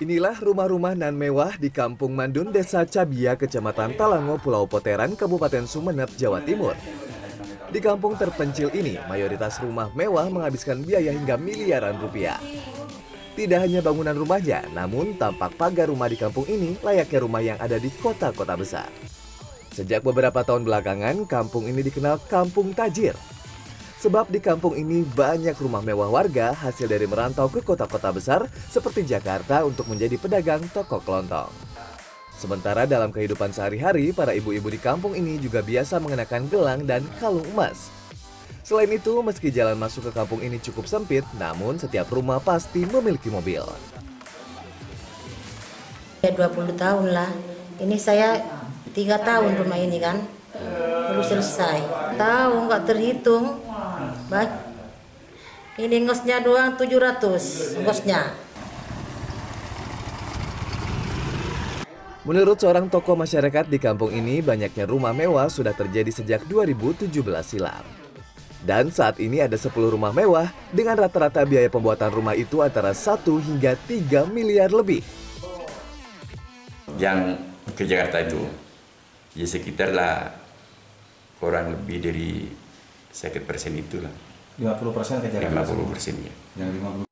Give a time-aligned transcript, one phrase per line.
[0.00, 6.08] Inilah rumah-rumah nan mewah di Kampung Mandun, Desa Cabia, Kecamatan Talango, Pulau Poteran, Kabupaten Sumeneb,
[6.16, 6.72] Jawa Timur.
[7.68, 12.40] Di kampung terpencil ini, mayoritas rumah mewah menghabiskan biaya hingga miliaran rupiah.
[13.36, 17.76] Tidak hanya bangunan rumahnya, namun tampak pagar rumah di kampung ini layaknya rumah yang ada
[17.76, 18.88] di kota-kota besar.
[19.76, 23.12] Sejak beberapa tahun belakangan, kampung ini dikenal Kampung Tajir.
[24.00, 29.04] Sebab di kampung ini banyak rumah mewah warga hasil dari merantau ke kota-kota besar seperti
[29.04, 31.52] Jakarta untuk menjadi pedagang toko kelontong.
[32.40, 37.44] Sementara dalam kehidupan sehari-hari, para ibu-ibu di kampung ini juga biasa mengenakan gelang dan kalung
[37.52, 37.92] emas.
[38.64, 43.28] Selain itu, meski jalan masuk ke kampung ini cukup sempit, namun setiap rumah pasti memiliki
[43.28, 43.60] mobil.
[46.24, 47.28] Ya 20 tahun lah.
[47.76, 48.40] Ini saya
[48.96, 50.24] tiga tahun rumah ini kan.
[51.12, 51.84] Baru selesai.
[52.16, 53.60] Tahu nggak terhitung.
[54.30, 54.70] Ba-
[55.80, 58.36] Ini ngosnya doang 700 ngosnya.
[62.20, 67.08] Menurut seorang tokoh masyarakat di kampung ini, banyaknya rumah mewah sudah terjadi sejak 2017
[67.42, 67.80] silam.
[68.60, 73.40] Dan saat ini ada 10 rumah mewah dengan rata-rata biaya pembuatan rumah itu antara 1
[73.40, 75.00] hingga 3 miliar lebih.
[76.98, 77.38] yang
[77.72, 78.44] ke Jakarta itu
[79.32, 80.36] ya sekitar lah
[81.40, 82.30] kurang lebih dari
[83.10, 84.10] sakit persen itulah
[84.58, 85.66] 50 persen ke Jakarta.
[85.66, 86.70] 50 persennya Yang
[87.04, 87.10] 50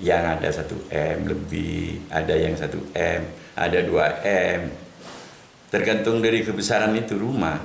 [0.00, 3.92] yang ada 1 M lebih ada yang 1 M ada 2
[4.56, 4.60] M
[5.68, 7.60] tergantung dari kebesaran itu rumah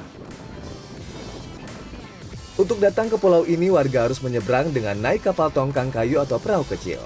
[2.56, 6.63] Untuk datang ke pulau ini, warga harus menyeberang dengan naik kapal tongkang kayu atau perahu
[6.63, 7.03] kecil.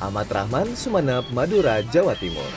[0.00, 2.48] Ahmad Rahman, Sumeneb, Madura, Jawa Timur.